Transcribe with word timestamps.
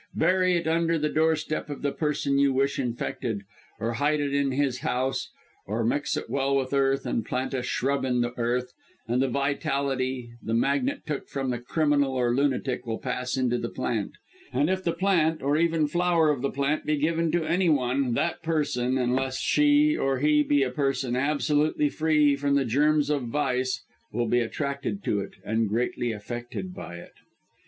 Bury 0.15 0.55
it 0.55 0.65
under 0.67 0.97
the 0.97 1.09
doorstep 1.11 1.69
of 1.69 1.83
the 1.83 1.91
person 1.91 2.39
you 2.39 2.51
wish 2.51 2.79
infected, 2.79 3.43
or 3.79 3.93
hide 3.93 4.19
it 4.19 4.33
in 4.33 4.51
his 4.51 4.79
house, 4.79 5.29
or 5.67 5.83
mix 5.83 6.17
it 6.17 6.27
well 6.27 6.55
with 6.55 6.73
earth, 6.73 7.05
and 7.05 7.23
plant 7.23 7.53
a 7.53 7.61
shrub 7.61 8.03
in 8.03 8.21
the 8.21 8.33
earth, 8.35 8.73
and 9.07 9.21
the 9.21 9.27
vitality 9.27 10.31
the 10.41 10.55
magnet 10.55 11.05
took 11.05 11.27
from 11.27 11.51
the 11.51 11.59
criminal 11.59 12.13
or 12.13 12.33
lunatic 12.33 12.87
will 12.87 12.97
pass 12.97 13.37
into 13.37 13.59
the 13.59 13.69
plant; 13.69 14.13
and 14.51 14.71
if 14.71 14.83
the 14.83 14.91
plant, 14.91 15.43
or 15.43 15.55
even 15.55 15.85
flower 15.87 16.31
of 16.31 16.41
the 16.41 16.49
plant, 16.49 16.83
be 16.83 16.97
given 16.97 17.31
to 17.31 17.45
any 17.45 17.69
one, 17.69 18.15
that 18.15 18.41
person 18.41 18.97
unless 18.97 19.37
she 19.37 19.95
or 19.95 20.17
he 20.17 20.41
be 20.41 20.63
a 20.63 20.71
person 20.71 21.15
absolutely 21.15 21.89
free 21.89 22.35
from 22.35 22.55
the 22.55 22.65
germs 22.65 23.11
of 23.11 23.25
vice 23.27 23.83
will 24.11 24.25
be 24.27 24.39
attracted 24.39 25.03
to 25.03 25.19
it, 25.19 25.33
and 25.45 25.69
greatly 25.69 26.11
affected 26.11 26.73
by 26.73 26.95
it. 26.95 27.13